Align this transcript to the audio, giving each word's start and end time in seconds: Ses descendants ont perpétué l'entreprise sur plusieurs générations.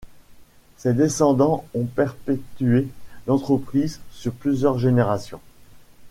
Ses 0.77 0.95
descendants 0.95 1.63
ont 1.75 1.85
perpétué 1.85 2.87
l'entreprise 3.27 3.99
sur 4.09 4.33
plusieurs 4.33 4.79
générations. 4.79 5.41